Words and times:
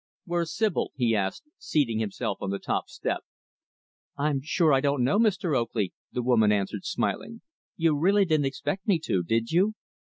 "Where's 0.25 0.51
Sibyl?" 0.51 0.93
he 0.95 1.15
asked, 1.15 1.43
seating 1.59 1.99
himself 1.99 2.39
on 2.41 2.49
the 2.49 2.57
top 2.57 2.89
step. 2.89 3.19
"I'm 4.17 4.41
sure 4.41 4.73
I 4.73 4.81
don't 4.81 5.03
know, 5.03 5.19
Mr. 5.19 5.55
Oakley," 5.55 5.93
the 6.11 6.23
woman 6.23 6.51
answered, 6.51 6.85
smiling. 6.85 7.41
"You 7.77 7.95
really 7.95 8.25
didn't 8.25 8.47
expect 8.47 8.87
me 8.87 8.97
to, 8.97 9.21
did 9.21 9.51
you?" 9.51 9.75